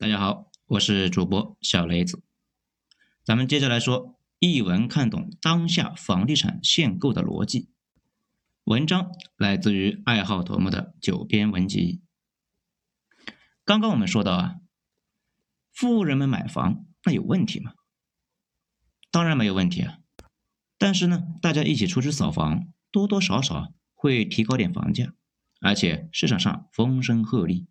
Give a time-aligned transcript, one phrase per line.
[0.00, 2.22] 大家好，我是主播小雷子。
[3.24, 7.68] 咱们接着来说，一文看懂当下房地产限购的逻辑。
[8.62, 12.00] 文章来自于爱好头目的九编文集。
[13.64, 14.54] 刚刚我们说到啊，
[15.72, 17.72] 富人们买房那有问题吗？
[19.10, 19.98] 当然没有问题啊。
[20.78, 25.12] 但是呢，大家一起出去扫房，多多少少会提高点房价，
[25.60, 27.66] 而且市场上风声鹤唳。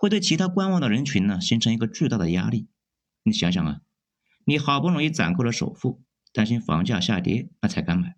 [0.00, 2.68] 会对其他观望的人群呢形成一个巨大的压力。
[3.22, 3.82] 你想想啊，
[4.46, 8.16] 你好不容易攒够了首付，担心房价下跌，那才敢买。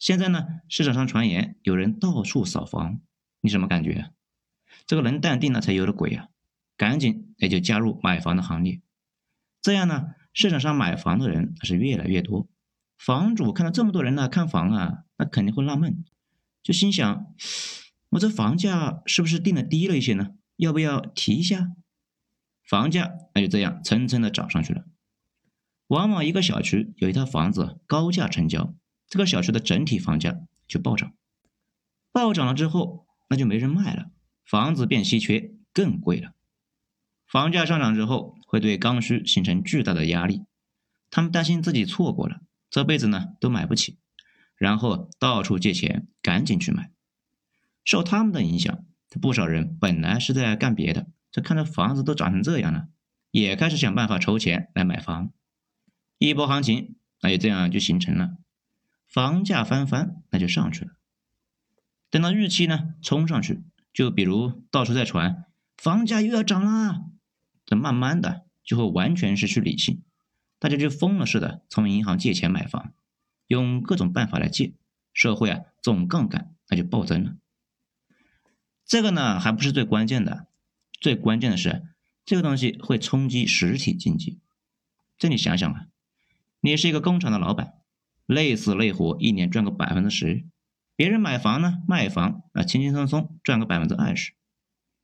[0.00, 3.00] 现在呢，市场上传言有人到处扫房，
[3.40, 4.10] 你什么感觉啊？
[4.84, 6.26] 这个能淡定那才有的鬼啊！
[6.76, 8.80] 赶紧也就加入买房的行列。
[9.60, 12.48] 这样呢，市场上买房的人是越来越多。
[12.98, 16.04] 房主看到这么多人呢看房啊，那肯定会纳闷，
[16.64, 17.32] 就心想：
[18.10, 20.30] 我这房价是不是定的低了一些呢？
[20.62, 21.72] 要不要提一下
[22.62, 23.14] 房价？
[23.34, 24.84] 那就这样蹭蹭的涨上去了。
[25.88, 28.72] 往往一个小区有一套房子高价成交，
[29.08, 30.38] 这个小区的整体房价
[30.68, 31.12] 就暴涨。
[32.12, 34.12] 暴涨了之后，那就没人卖了，
[34.44, 36.32] 房子变稀缺，更贵了。
[37.26, 40.44] 房价上涨之后，会对刚需形成巨大的压力。
[41.10, 43.98] 他们担心自己错过了，这辈子呢都买不起，
[44.54, 46.92] 然后到处借钱，赶紧去买。
[47.84, 48.84] 受他们的影响。
[49.18, 52.88] 不少人本来是在干别的，这看着房子都涨成这样了，
[53.30, 55.32] 也开始想办法筹钱来买房。
[56.18, 58.36] 一波行情，那就这样就形成了，
[59.08, 60.92] 房价翻番，那就上去了。
[62.10, 65.44] 等到预期呢冲上去，就比如到处在传
[65.76, 67.06] 房价又要涨了，
[67.64, 70.02] 这慢慢的就会完全失去理性，
[70.58, 72.92] 大家就疯了似的从银行借钱买房，
[73.46, 74.74] 用各种办法来借，
[75.12, 77.36] 社会啊总杠杆那就暴增了。
[78.92, 80.48] 这个呢还不是最关键的，
[81.00, 81.82] 最关键的是
[82.26, 84.38] 这个东西会冲击实体经济。
[85.16, 85.86] 这你想想啊，
[86.60, 87.72] 你是一个工厂的老板，
[88.26, 90.44] 累死累活一年赚个百分之十，
[90.94, 94.34] 别人买房呢卖房啊轻轻松松赚个百分之二十，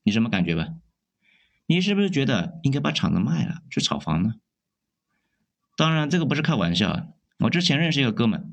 [0.03, 0.69] 你什么感觉吧？
[1.65, 4.35] 你是不是觉得应该把厂子卖了去炒房呢？
[5.79, 7.07] 当然这个不是开玩笑啊，
[7.39, 8.53] 我之前认识一个哥们，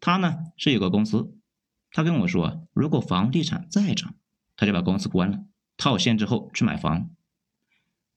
[0.00, 1.38] 他呢是有个公司，
[1.90, 4.14] 他跟我说，如果房地产再涨。
[4.56, 5.44] 他就把公司关了，
[5.76, 7.10] 套现之后去买房。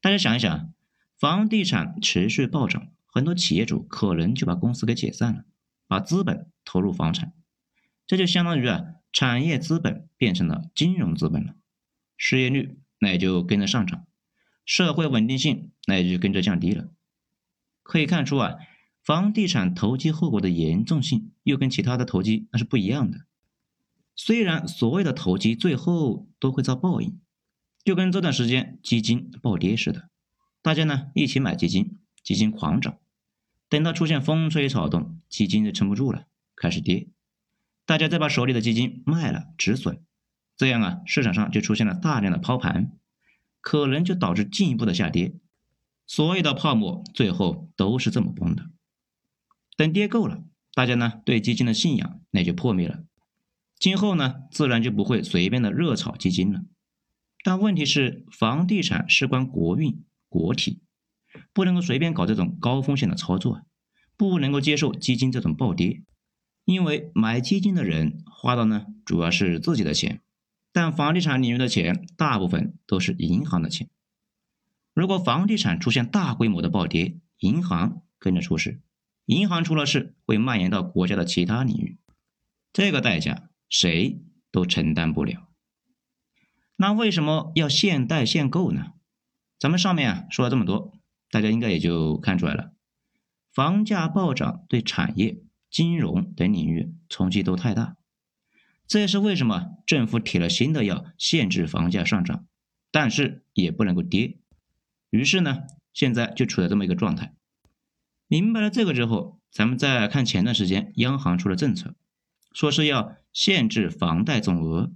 [0.01, 0.73] 大家想一想，
[1.17, 5.45] 房地产持续暴涨，很多企业主可能就把公司给解散了，
[5.88, 7.33] 把资本投入房产，
[8.07, 11.55] 这就相当于啊，产业资本变成了金融资本了，
[12.16, 14.05] 失业率那也就跟着上涨，
[14.63, 16.89] 社会稳定性那也就跟着降低了。
[17.83, 18.55] 可以看出啊，
[19.03, 23.25] 房地产投机后果的严重性又跟其他的投机那是不一样的。
[24.16, 27.19] 虽然所谓的投机最后都会遭报应，
[27.83, 30.09] 就跟这段时间基金暴跌似的，
[30.61, 32.97] 大家呢一起买基金，基金狂涨，
[33.67, 37.09] 等到出现风吹草动，基金就撑不住了，开始跌，
[37.85, 40.01] 大家再把手里的基金卖了止损，
[40.55, 42.91] 这样啊市场上就出现了大量的抛盘，
[43.61, 45.35] 可能就导致进一步的下跌，
[46.07, 48.69] 所有的泡沫最后都是这么崩的。
[49.75, 53.03] 等跌够了，大家呢对基金的信仰那就破灭了。
[53.79, 56.62] 今后呢，自然就不会随便的热炒基金了。
[57.45, 60.81] 但问题是，房地产事关国运、国体，
[61.53, 63.62] 不能够随便搞这种高风险的操作，
[64.17, 66.03] 不能够接受基金这种暴跌。
[66.66, 70.22] 因为买基金的人花的呢，主要是自己的钱，
[70.73, 73.90] 但房地产领域的钱大部分都是银行的钱。
[74.94, 78.81] 如果房地产出现大规模的暴跌，银行跟着出事，
[79.25, 81.97] 银行出了事会蔓延到国家的其他领域，
[82.73, 83.48] 这个代价。
[83.69, 84.19] 谁
[84.52, 85.47] 都承担不了。
[86.75, 88.94] 那为什么要限贷限购呢？
[89.59, 90.94] 咱们上面啊说了这么多，
[91.30, 92.72] 大家应该也就看出来了。
[93.53, 97.97] 房价暴涨对产业、金融等领域冲击都太大，
[98.88, 102.46] 这也是为什么政府提了新的要限制房价上涨，
[102.91, 104.40] 但是也不能够跌。
[105.09, 107.34] 于是呢，现在就处在这么一个状态。
[108.28, 111.96] 明白了这个之后，咱们再看前段时间央行出了政策。
[112.51, 114.91] 说是要限制房贷总额，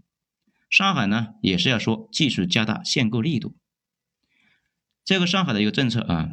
[0.70, 3.56] 上海呢也是要说继续加大限购力度。
[5.06, 6.32] 这个上海的一个政策啊，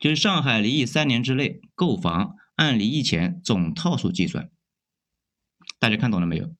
[0.00, 4.50] 就是上海离异三年之内购房按离异前总套数计算。
[5.78, 6.54] 大家看懂了没有？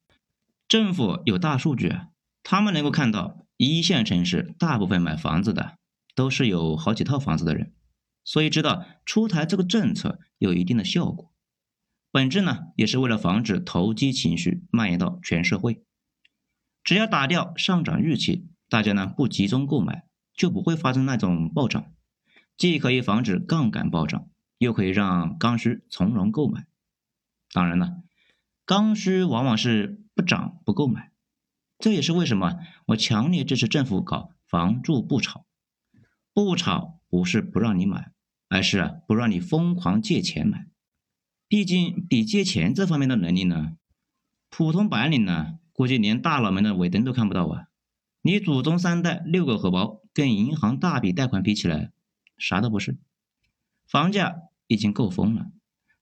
[0.68, 2.08] 政府有大数据啊，
[2.42, 5.78] 他们能够看到一线城市大部分买房子的
[6.14, 7.74] 都是有好几套房子的人，
[8.22, 11.32] 所以知道出台这个政策有一定的效果。
[12.12, 15.84] 本质呢，也是为了防止投机情绪蔓延到全社会。
[16.82, 20.04] 只要打掉上涨预期，大家呢不集中购买，
[20.34, 21.92] 就不会发生那种暴涨，
[22.56, 24.28] 既可以防止杠杆暴涨，
[24.58, 26.66] 又可以让刚需从容购买。
[27.52, 28.02] 当然了，
[28.64, 31.12] 刚需往往是不涨不购买，
[31.78, 35.46] 这也是为什么我强烈支持政府搞房住不炒。
[36.32, 38.12] 不炒不是不让你买，
[38.48, 40.66] 而是不让你疯狂借钱买。
[41.50, 43.72] 毕竟比借钱这方面的能力呢，
[44.50, 47.64] 普通白领呢，估计连大佬们的尾灯都看不到啊。
[48.22, 51.90] 你祖宗三代六个荷包，跟银行大笔贷款比起来，
[52.38, 52.98] 啥都不是。
[53.88, 54.36] 房价
[54.68, 55.50] 已经够疯了，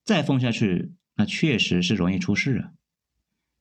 [0.04, 2.72] 再疯下去，那确实是容易出事啊。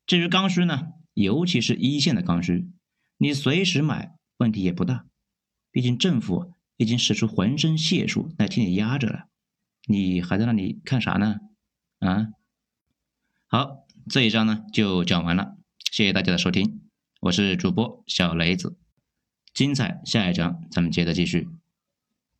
[0.05, 2.69] 至于刚需呢，尤其是一线的刚需，
[3.17, 5.05] 你随时买问题也不大，
[5.71, 6.53] 毕竟政府。
[6.79, 9.29] 已经使出浑身解数来替你压着了，
[9.87, 11.37] 你还在那里看啥呢？
[11.99, 12.27] 啊，
[13.47, 15.57] 好，这一章呢就讲完了，
[15.91, 16.81] 谢谢大家的收听，
[17.21, 18.77] 我是主播小雷子，
[19.51, 21.49] 精彩下一章咱们接着继续。